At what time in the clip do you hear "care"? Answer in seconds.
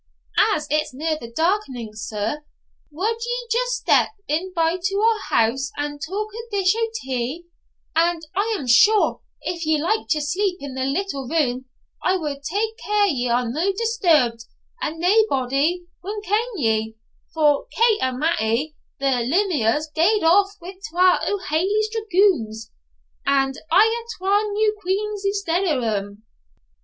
12.83-13.05